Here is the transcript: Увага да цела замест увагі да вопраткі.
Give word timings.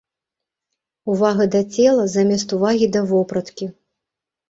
Увага 1.17 1.47
да 1.57 1.61
цела 1.75 2.09
замест 2.17 2.47
увагі 2.59 2.91
да 2.99 3.07
вопраткі. 3.15 3.65